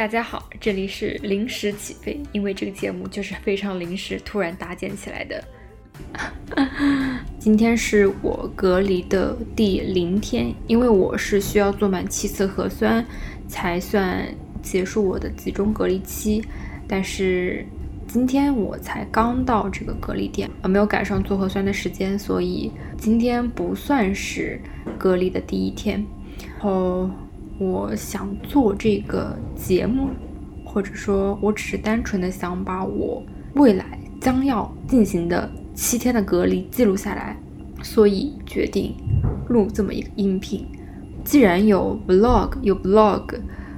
[0.00, 5.44] 大家好，这里是临时起飞，因为这个节目就是非常临时突然搭建起来的。
[7.38, 13.04] 今天是我隔离的第零天，因为我是需要做满七次核酸
[13.46, 14.26] 才算
[14.62, 16.42] 结束我的集中隔离期，
[16.88, 17.62] 但是
[18.08, 24.58] 今天我才刚到这个隔离点，呃，没有赶上做核酸的时间，所以今天不算是
[24.98, 26.02] 隔离的第一天。
[26.58, 27.10] 然后
[27.60, 30.08] 我想做这个节目，
[30.64, 33.22] 或者说我只是单纯的想把我
[33.54, 33.84] 未来
[34.18, 35.48] 将要进行的。
[35.72, 37.36] 七天的隔离记录下来，
[37.82, 38.94] 所以决定
[39.48, 40.66] 录这么一个音频。
[41.24, 43.22] 既然有 vlog，有 blog，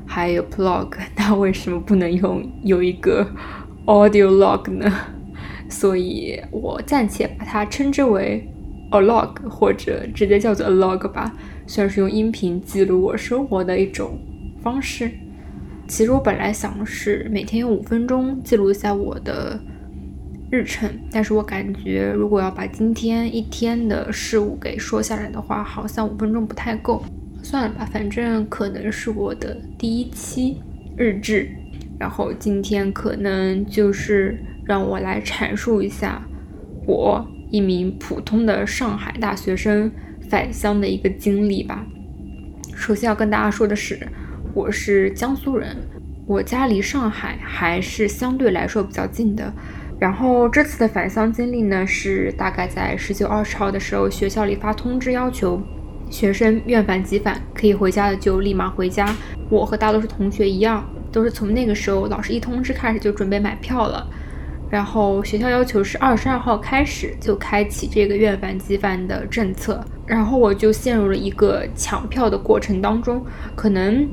[0.06, 3.24] 还有 plog， 那为什么不能用有一个
[3.86, 4.91] audio log 呢？
[5.69, 8.48] 所以我暂且把它称之为
[8.92, 11.33] a log，或者直接叫做 a log 吧，
[11.67, 14.19] 算是用音频记录我生活的一种
[14.62, 15.11] 方式。
[15.89, 19.58] 其实我本来想是每天用五分钟记录一下我的。
[20.55, 27.02] 日程，但是我感觉如果要把今天一天的事物给说下来的话，好像五分钟不太够。
[27.42, 30.61] 算了吧，反正可能是我的第一期
[30.95, 31.48] 日志，
[31.98, 36.20] 然后今天可能就是让我来阐述一下
[36.86, 39.92] 我一名普通的上海大学生
[40.31, 41.84] 返乡的一个经历吧。
[42.75, 44.08] 首先要跟大家说的是，
[44.55, 45.77] 我是江苏人，
[46.27, 49.53] 我家离上海还是相对来说比较近的。
[50.00, 55.62] 然后这次的返乡经历呢，是大概在十九、二十号的时候，学校里发通知要求
[56.08, 59.14] 学生愿返即返，可以回家的就立马回家。
[59.50, 64.08] 我和大多数同学一样，都是从那个时候老师一通知开始就准备买票了。
[64.73, 73.23] 然后学校要求是二十二号开始就开启这个愿返即返的政策，然后我就陷入了一个抢票的过程当中。
[73.55, 74.09] 可能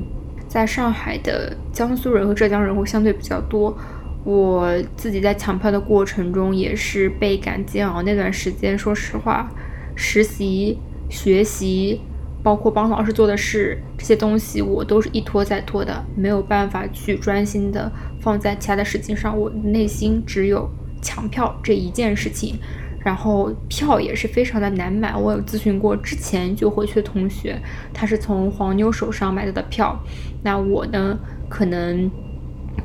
[0.46, 3.74] 在上海的江苏人和浙江人会相对比较多。
[4.22, 8.02] 我自己在抢票的过程中也是倍感煎熬。
[8.02, 9.50] 那段时间，说实话，
[9.94, 12.02] 实习、学习，
[12.42, 17.90] 包括帮老师做的事，这些东西我都是一拖再拖的，没有办法去专心的
[18.20, 19.38] 放在其他的事情上。
[19.38, 20.70] 我内心只有
[21.02, 22.58] 抢票这一件事情，
[23.04, 25.16] 然后票也是非常的难买。
[25.16, 27.60] 我有咨询过之前就回去的同学，
[27.92, 29.98] 他是从黄牛手上买到的票，
[30.42, 31.18] 那我呢，
[31.48, 32.10] 可能。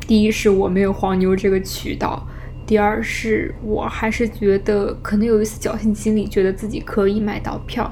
[0.07, 2.27] 第一是我没有黄牛这个渠道，
[2.65, 7.91] 第二是我还是觉得可能有一丝侥幸心理，觉得自己可以买到票。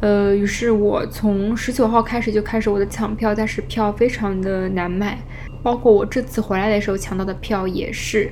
[0.00, 5.18] 呃，于是我从十九号开始就开始我的抢票，但是票非常的难买，
[5.62, 8.30] 包括我这次回来的时候抢到的票也是，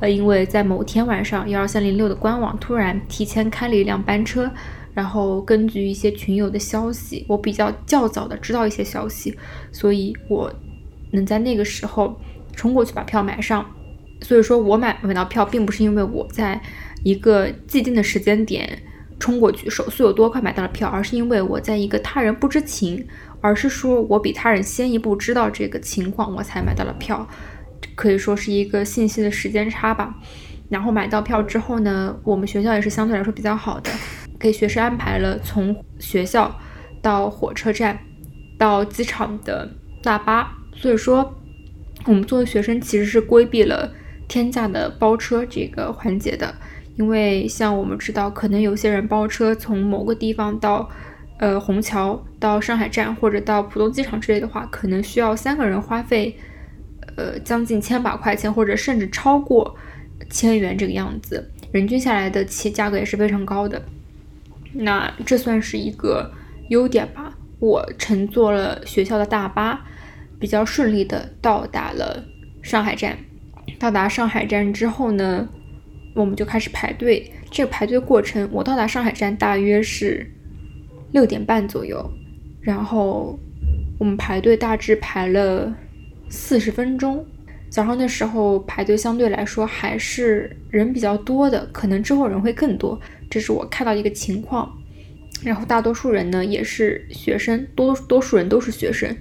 [0.00, 4.50] 呃，因为在某天晚上幺二三零六的官网突然提前开了一辆班车，
[4.94, 9.36] 然后根据一些群友的消息，我比较较早的知道一些消息，
[9.72, 10.52] 所以我
[11.12, 12.18] 能在那个时候。
[12.54, 13.62] 冲过去把票买上，
[14.22, 16.58] 所以说我买买到票，并不是因为我在
[17.02, 18.82] 一个既定的时间点
[19.18, 23.06] 冲过去，手速有多快买到了票，而是因为我在一个他人不知情，
[23.40, 27.26] 而是说我比他人先一步知道这个情况，我才买到了票，
[27.94, 30.14] 可以说是一个信息的时间差吧。
[30.68, 33.90] 然后买到票之后呢，我们学校也是相对来说比较好的，
[34.38, 36.58] 给学生安排了从学校
[37.00, 37.98] 到火车站
[38.58, 39.68] 到机场的
[40.02, 41.34] 大巴，所以说。
[42.04, 43.92] 我们作为学生，其实是规避了
[44.28, 46.54] 天价的包车这个环节的，
[46.96, 50.88] 因为像我们知道，可能有些人包车从某个地方到，
[51.38, 56.36] 呃，虹桥到上海站或者到浦东机场之类的话，可能需要三个人花费，
[57.16, 59.76] 呃，将近千把块钱，或者甚至超过
[60.30, 63.82] 千元这个样子，人均下来的其价格也是非常高的。
[64.72, 66.32] 那这算是一个
[66.68, 67.36] 优点吧？
[67.58, 69.84] 我乘坐了学校的大巴。
[70.38, 72.22] 比较顺利的到达了
[72.60, 73.16] 上海站。
[73.78, 75.48] 到达上海站之后呢，
[76.16, 77.30] 我们就开始排队。
[77.50, 80.28] 这个排队过程，我到达上海站大约是
[81.12, 82.10] 六点半左右。
[82.60, 83.38] 然后
[83.98, 85.72] 我们排队大致排了
[86.28, 87.24] 四十分钟。
[87.68, 92.98] 早上的时候排队相对来说还是人比较多的，可能之后人会更多。
[93.28, 94.72] 这是我看到一个情况。
[95.42, 99.14] 然后大多数人呢也是学生，多多数人都是学生。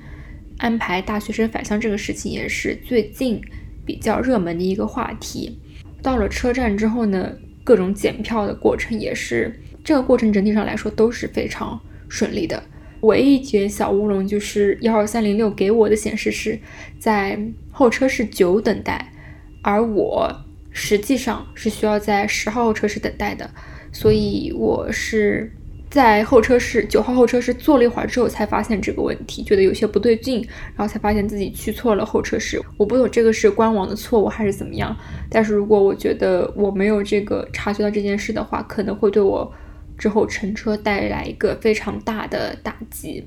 [0.58, 3.42] 安排大学生返乡这个事情也是最近
[3.86, 5.60] 比较热门的一个话题。
[6.06, 12.62] 到了车站之后呢，各种检票的过程也是，这个过程整体上来说都是非常顺利的。
[13.02, 16.60] 唯一一点小乌龙就是幺二三零六给我的显示是
[17.00, 17.40] 在
[17.72, 19.12] 候车室九等待，
[19.64, 20.32] 而我
[20.70, 23.50] 实际上是需要在十号候车室等待的，
[23.92, 25.52] 所以我是。
[25.96, 30.46] 在候车室九号候车室坐了一会儿之后，才发现这个问题，觉得有些不对劲，
[30.76, 32.62] 然后才发现自己去错了候车室。
[32.76, 34.94] 我不懂这个是官网的错误还是怎么样，
[35.30, 39.50] 但是如果我觉得我没有这个察觉到这件事的话，可能会对我
[39.98, 43.24] 之后乘车带来一个非常大的打击，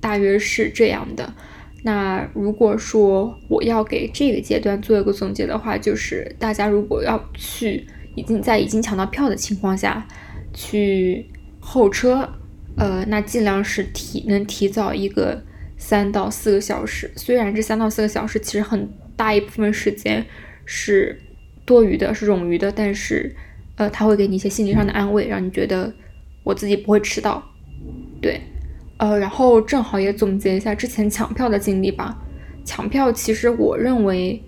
[0.00, 1.34] 大约是这样的。
[1.82, 10.08] 那如果说我要给这个阶段做一个总结的话，就是大家如果要去已经在已经抢到票的情况下
[10.54, 11.26] 去
[11.68, 12.28] 候车，
[12.76, 15.42] 呃，那尽量是提能提早一个
[15.76, 17.10] 三到四个小时。
[17.16, 20.24] 虽然这三到四个小时其实很大一部分时间
[20.64, 21.20] 是
[21.64, 23.34] 多余的，是冗余的，但是
[23.74, 25.92] 呃，他会给你一些心理上的安慰，让你觉得
[26.44, 27.42] 我自己不会迟到，
[28.22, 28.40] 对。
[28.98, 32.16] 呃，然后正好也总结一下之前抢票的经历吧。
[32.64, 34.40] 抢票其实我认为，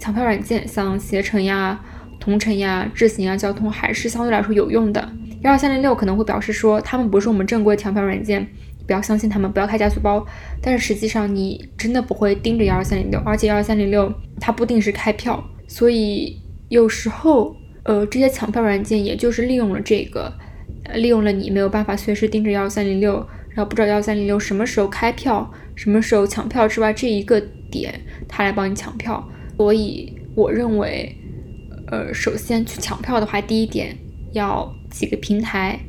[0.00, 1.80] 抢票软件像携程呀、
[2.18, 5.08] 同城呀、智行啊、交通还是相对来说有用的。
[5.44, 8.46] 幺二三零六可能会表示说他们不是我们正规抢票软件，
[8.86, 10.26] 不要相信他们，不要开加速包。
[10.62, 14.10] 但是实际上你真的不会盯着幺二三零六，而且幺二三零六
[14.40, 20.32] 它不定时开票，所以有时候呃这些抢票软件也就是利用了这个，
[20.94, 23.24] 利用了你没有办法随时盯着幺二三零六。
[23.50, 27.40] 然后不知道幺二三零六什么时候开票，什么时候抢票之外，这一个
[27.70, 29.22] 点他来帮你抢票。
[29.56, 31.14] 所以我认为，
[31.86, 33.96] 呃，首先去抢票的话，第一点
[34.32, 35.80] 要几个平台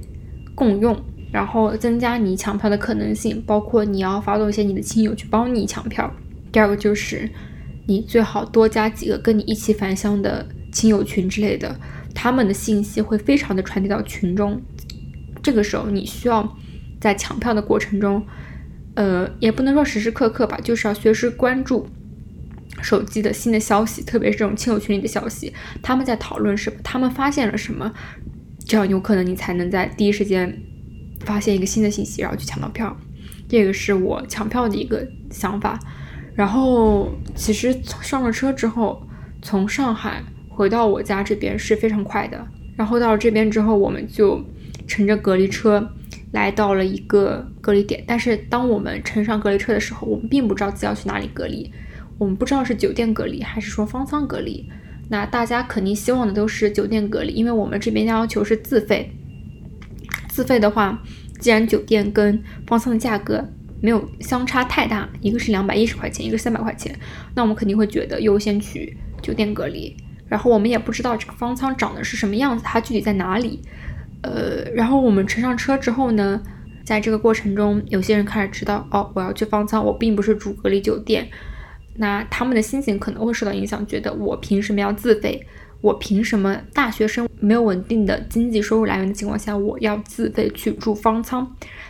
[0.56, 1.00] 共用，
[1.32, 6.12] 然后增加你抢票的可能性，包括你要发动一些你的亲友去帮你抢票。
[6.52, 7.30] 第二个就是
[7.88, 11.80] 你最好多加几个跟你一起返乡的亲友群之类的，
[12.14, 14.60] 他们的信息会非常的传递到群中。
[15.44, 16.58] 这个时候你需要。
[16.98, 18.26] 在抢票的过程中，
[18.96, 21.86] 呃，也不能说时时刻刻吧，就是要随时关注
[22.82, 25.54] 手机的新的消息，特别是这种亲友群里的消息，
[25.84, 27.94] 他们在讨论什么，他们发现了什么，
[28.66, 30.62] 这样有可能你才能在第一时间
[31.22, 32.96] 发现一个新的信息，然后去抢到票。
[33.48, 35.80] 这个是我抢票的一个想法。
[36.34, 39.02] 然后，其实上了车之后，
[39.42, 42.46] 从上海回到我家这边是非常快的。
[42.76, 44.44] 然后到了这边之后，我们就
[44.88, 45.92] 乘着隔离车。
[46.32, 51.72] 来到了一个隔离点，但是当我们乘上隔离车的时候，我们并不知道自己要去哪里隔离，
[52.18, 54.70] 我们不知道是酒店隔离还是说方舱隔离。
[55.10, 59.12] 那大家肯定希望的都是酒店隔离，因为我们这边要求是自费。
[60.28, 61.02] 自费的话，
[61.40, 63.48] 既然酒店跟方舱的价格
[63.82, 66.98] 没有相差太大，一个是两百一十块钱，一个三百块钱，
[67.36, 69.96] 那我们肯定会觉得优先去酒店隔离。
[70.28, 73.62] 然后我们也不知道这个方舱长的是什么样子，它具体在哪里。
[74.24, 76.42] 呃，然后我们乘上车之后呢，
[76.84, 81.30] 在这个过程中，有些人开始知道，哦，我要去方舱，我并不是住隔离酒店，
[81.98, 85.46] 那他们的心情可能会受到影响，觉得我凭什么要自费？
[85.82, 91.48] 我凭什么大学生没有稳定的经济收入来源的情况下，我要自费去住方舱，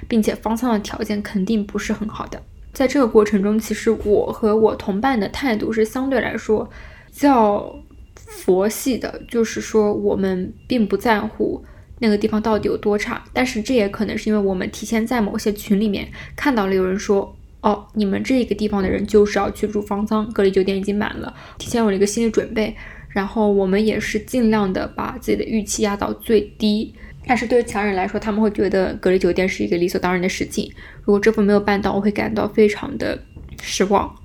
[0.07, 2.41] 并且方舱的条件肯定不是很好的。
[2.73, 6.69] 在这个过程中，其实我和我同伴的态度是相对来说
[7.11, 7.73] 较
[8.15, 11.63] 佛系的，就是说我们并不在乎。
[11.99, 13.23] 那个地方到底有多差？
[13.31, 16.05] 但是这也可能是因为我们提前在某些群里面
[16.35, 17.33] 看到了有人说，
[17.65, 22.75] 哦，你们这个地方的人就是要去住方舱，隔离酒店已经满了，提前有了一个心理准备。
[23.09, 26.93] 然后我们也是尽量的把自己的预期压到最低。
[27.25, 30.71] 但是对于其他人来说，他们会觉得隔离酒店是一个理所当然的事情。
[31.01, 33.17] 如果这份没有办到，我会感到非常的
[33.59, 34.15] 失望，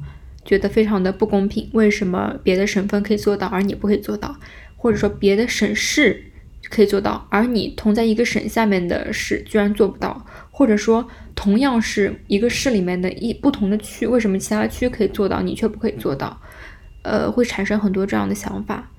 [0.44, 1.66] 觉得非常的不公平。
[1.72, 4.36] 为什么别的省份可以做到，而你不可以做到？
[4.76, 6.24] 或者说别的省市？
[6.68, 10.24] 可以做到，而你同在一个省下面的市居然做不到，
[10.60, 16.38] 或者说同样是一个市里面的一不同的区，为什么其他区可以做到，你却不可以做到？
[17.00, 18.90] 呃，会产生很多这样的想法。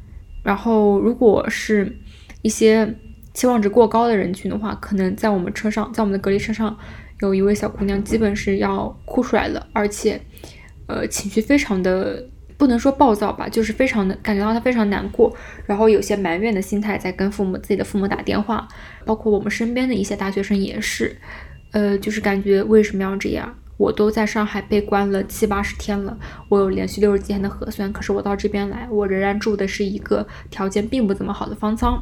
[0.41, 1.95] 然后，如果是
[2.41, 2.95] 一些
[3.35, 6.75] 期望值过高的人群的话，可能在我们车上，在我们的隔离车上，
[7.19, 10.19] 有一位小姑娘基本是要哭出来了，而且，
[10.87, 12.27] 呃，情绪非常的。
[12.57, 18.67] 不能说暴躁吧，就是非常的感觉到她非常难过，然后有些埋怨的心态在跟父母自己的父母打电话，
[19.03, 21.17] 包括我们身边的一些大学生也是，
[21.71, 23.55] 呃，就是感觉为什么要这样？
[23.77, 26.17] 我都在上海被关了七八十天了，
[26.49, 32.01] 我有连续六十几天的核酸，可是我到这边来，我仍然住的是一个条件并不怎么好的方舱。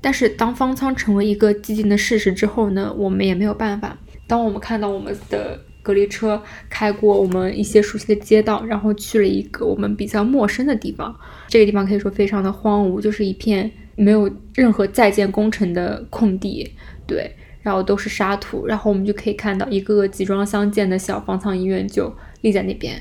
[0.00, 3.96] 但是当方舱成为一个既定的事实之后呢，我们也没有办法。
[4.26, 5.60] 当我们看到我们的。
[5.84, 11.14] 隔离车开过我们一些熟悉的街道，然后去了一个我们比较陌生的地方。
[11.46, 16.72] 这个地方可以说非常的荒芜，就是一片没有任何在建工程的空地，
[17.06, 17.30] 对，
[17.64, 18.64] 然后都是沙土。
[18.68, 22.94] 然后我们就可以看到一个个集装箱建的小方舱医院就立在那边。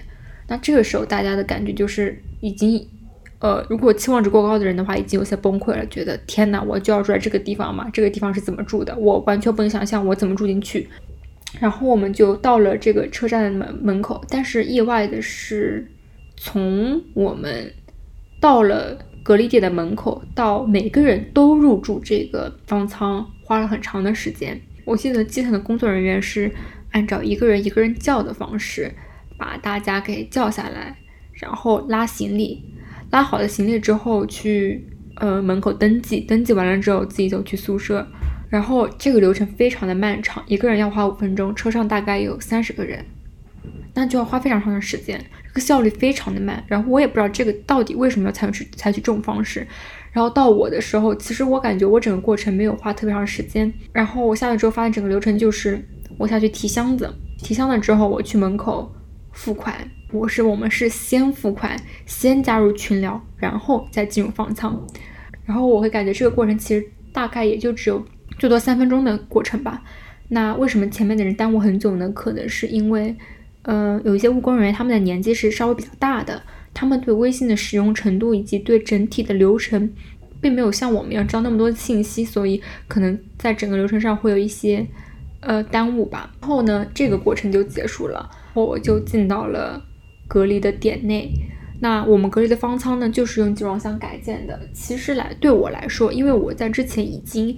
[0.48, 2.84] 那这个时候大家的感觉就是已经
[3.40, 7.90] 呃，如果期望值过高的人的话，已经有些崩溃了，觉得天哪，我就要住在这个地方吗？
[7.92, 8.98] 这个地方是怎么住的？
[8.98, 10.88] 我完全不能想象我怎么住进去。
[11.60, 15.86] 然后我们就到了这个车站的门门口，但是意外的是，
[16.38, 17.70] 从我们
[18.40, 24.60] 到了隔离点的门口到每个人都入住这个方舱，花了很长的时间。
[24.86, 26.52] 我记得机场的工作人员是
[26.92, 28.94] 按照一个人一个人叫的方式，
[29.38, 30.98] 把大家给叫下来，
[31.32, 32.64] 然后拉行李，
[33.10, 38.06] 拉好了行李之后去呃门口登记，登记完了之后自己走去宿舍。
[38.50, 43.04] 然后这个流程非常的漫长，一个人要花五分钟，车上大概有三十个人，
[43.94, 46.64] 那就要花非常长的时间，这个效率非常的慢。
[46.68, 49.66] 然后我也不知道这个到底为什么要采取采取这种方式。
[50.12, 53.72] 然后到我的时候，其实我感觉我整个过程没有花特别长时间。
[53.92, 55.84] 然后我下来之后发现整个流程就是
[56.18, 58.94] 我下去提箱子，提箱子之后我去门口
[59.32, 59.76] 付款。
[60.12, 64.80] 我是我们是先付款，先加入群聊，然后再进入方舱。
[65.46, 68.04] 然后我会感觉这个过程其实大概也就只有。
[68.40, 69.84] 最多三分钟的过程吧。
[70.30, 72.10] 那为什么前面的人耽误很久呢？
[72.10, 73.16] 可能是因为，
[73.64, 76.42] 呃，有一些务工人员他们的年纪是稍微比较大的，
[76.74, 79.92] 他们对微信的使用程度以及对整体的流程，
[80.40, 84.86] 并没有像我们一样知道那么多的信息，所以可能在整个流程上会有一些
[85.42, 86.34] 呃耽误吧。
[86.40, 89.84] 然后呢，这个过程就结束了，我就进到了
[90.28, 91.32] 隔离的点内。
[91.80, 94.60] 那我们隔离的方舱呢，就是用集装箱改建的。
[94.74, 97.58] 其实来对我来说，因为我在之前已经。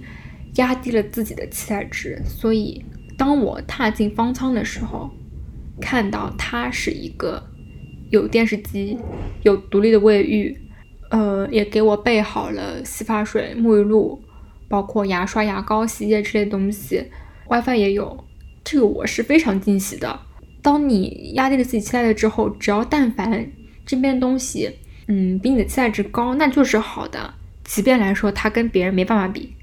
[0.56, 2.82] 压低了自己的期待值，所以
[3.18, 5.10] 当我踏进方舱的时候，
[5.80, 7.42] 看到它是一个
[8.10, 8.98] 有电视机、
[9.42, 10.56] 有独立的卫浴，
[11.10, 14.22] 呃，也给我备好了洗发水、沐浴露，
[14.68, 17.04] 包括牙刷、牙膏、洗衣液之类的东西
[17.48, 18.24] ，WiFi 也有，
[18.64, 20.20] 这个我是非常惊喜的。
[20.62, 23.46] 当你压低了自己期待了之后，只要但凡
[23.84, 24.70] 这边东西，
[25.06, 29.54] 嗯，比你的期待值高，那就是好的，即便来说它跟别人没办法比。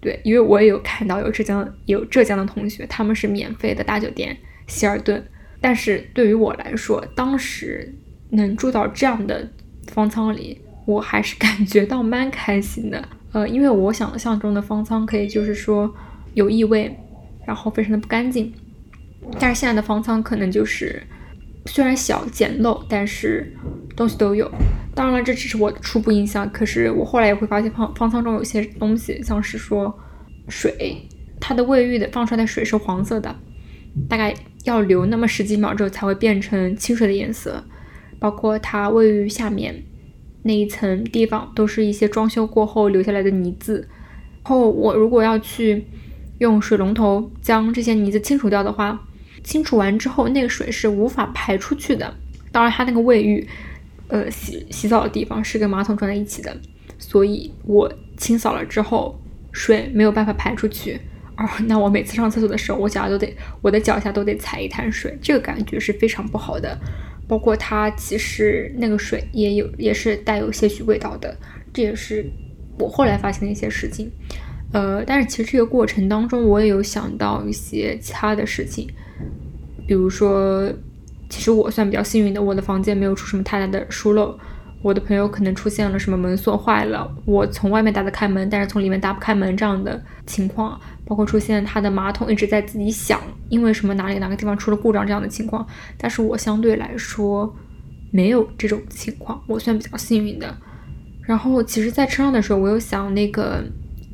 [0.00, 5.26] 对，因为我也有看到有浙江有浙江的同学，他们是免费的大酒店希尔顿，
[5.64, 7.90] 但是对于我来说，当时
[8.28, 9.50] 能住到这样的
[9.86, 13.02] 方舱里，我还是感觉到蛮开心的。
[13.32, 15.90] 呃，因为我想象中的方舱可以就是说
[16.34, 16.94] 有异味，
[17.46, 18.52] 然后非常的不干净，
[19.40, 21.02] 但是现在的方舱可能就是
[21.64, 23.50] 虽然小简陋，但是
[23.96, 24.50] 东西都有。
[24.94, 26.46] 当然了，这只是我的初步印象。
[26.52, 29.98] 可是我后来也会发现方方舱中有些东西，像是说
[30.50, 31.08] 水，
[31.40, 33.34] 它的卫浴的放出来的水是黄色的，
[34.08, 34.34] 大概
[34.64, 37.64] 要留那么十几秒之后才会变成清水的颜色。
[38.18, 39.82] 包括它卫浴下面
[40.42, 43.88] 那一层地方，都是一些装修过后留下来的泥渍。
[44.42, 45.84] 后我如果要去
[46.38, 49.06] 用水龙头将这些泥渍清除掉的话，
[49.42, 52.14] 清除完之后那个水是无法排出去的。
[52.50, 53.46] 当然，它那个卫浴。
[54.08, 56.54] 呃，洗洗澡的地方是跟马桶装在一起的，
[56.98, 59.18] 所以我清扫了之后，
[59.50, 61.00] 水没有办法排出去。
[61.36, 66.78] 哦，那我每次上厕所的时候，我脚下都得，我的脚下都得踩一滩水，这个感觉是非常不好的。
[67.26, 71.36] 包括它其实那个水也有，也是带有些许味道的，
[71.72, 72.24] 这也是
[72.78, 74.10] 我后来发现的一些事情。
[74.72, 78.88] 呃，但是其实这个过程当中，我也有想到一些其他的事情，
[79.86, 80.72] 比如说。
[81.30, 84.38] 其实我算比较幸运的，我的房间没有出什么太大的疏漏。
[84.84, 95.66] 我的朋友可能出现了什么门锁坏了，我从外面打得开门，但是从里面打不开门这样的情况，包括出现他的马桶一直在自己响，因为什么哪里哪个地方出了故障这样的情况。
[95.96, 97.50] 但是我相对来说
[98.10, 100.54] 没有这种情况，我算比较幸运的。
[101.22, 103.64] 然后其实，在车上的时候，我又想那个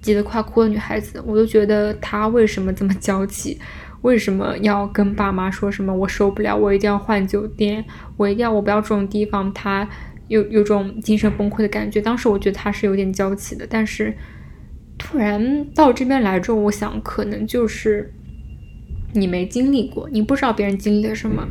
[0.01, 3.59] 急得快哭的女孩子，我就觉得她为什么这么娇气。
[4.03, 5.93] 为什么要跟爸妈说什么？
[5.93, 7.85] 我受不了，我一定要换酒店，
[8.17, 9.53] 我一定要我不要这种地方。
[9.53, 9.87] 他
[10.31, 12.01] 有有种精神崩溃的感觉。
[12.01, 14.17] 当时我觉得他是有点娇气的，但是
[14.97, 18.15] 突然到这边来之后，我想可能就是
[19.13, 21.47] 你没经历过，你不知道别人经历了什么，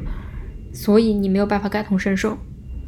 [0.73, 2.31] 所以你没有办法感同身受。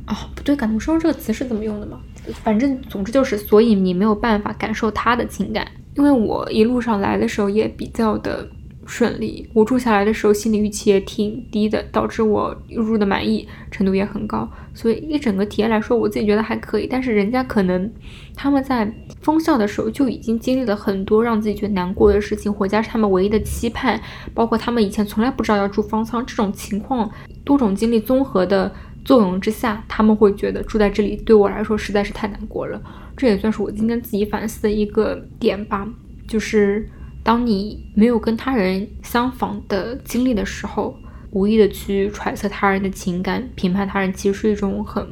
[0.07, 1.99] 哦，不对，感同身受这个词是怎么用的吗？
[2.43, 5.67] 反正总之就是，所以你没有办法感受他的情感。
[5.95, 8.49] 因为我一路上来的时候也比较的。
[8.91, 16.85] 顺利，我住下来的时候心理预期也挺低的，导致我入住的满意程度也很高，所以一整个体验来说，我自己觉得还可以。
[16.85, 17.89] 但是人家可能
[18.35, 23.97] 他们在封校的时候就已经经历了很多让自己觉得难过的事情，回家是他们唯一的期盼，
[24.33, 27.09] 包括他们以前从来不知道要住方舱这种情况，
[27.45, 28.69] 多种经历综合的
[29.05, 32.81] 作用之下，他们会觉得住在这里对我来说实在是太难过了。
[33.15, 35.87] 这也算是我今天自己反思的一个点吧，
[36.27, 36.85] 就是。
[37.23, 40.97] 当你没有跟他人相仿的经历的时候，
[41.31, 45.07] 无意的去揣测他人的情感、评判他人，其实是一种很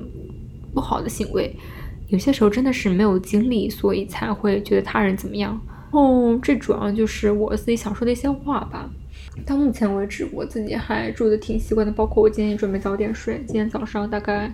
[0.74, 1.56] 不好的行为。
[2.08, 5.60] 有些时候真的是没有经历，所以才会觉得他人怎么样。
[5.92, 8.89] 哦，这主要就是我自己想说的一些话吧。
[9.46, 13.44] 到目前为止，我自己还住的挺习惯的，包括我今天也准备早点睡。
[13.46, 14.51] 今天早上大概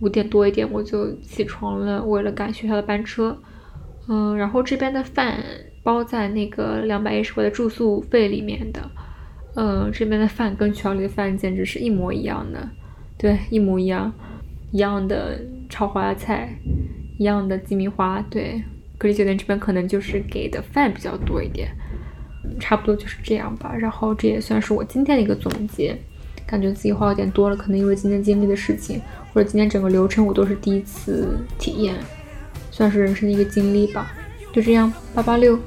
[0.00, 3.36] 五点多一点我就起床了，为了赶学校的班车。
[4.08, 5.42] 嗯，然后这边的饭
[5.84, 8.90] 包在那个两百一十块的住宿费里面的。
[9.54, 12.68] 嗯，这边的饭跟学校里的饭简直是一模一样的，
[13.16, 14.12] 对，一模一样，
[14.72, 16.58] 一样的炒花菜，
[17.18, 18.60] 一样的鸡米花，对。
[18.98, 21.68] 隔离酒店这边可能就是给的饭比较多一点，
[22.58, 23.74] 差不多就是这样吧。
[23.76, 25.96] 然后这也算是我今天的一个总结，
[26.46, 29.00] 感觉自己话有点多了，可能因为今天经历的事情，
[29.32, 31.94] 或者今天整个流程我都是第一次体验，
[32.70, 34.12] 算是人生的一个经历吧。
[34.54, 35.58] 就这样，八八六。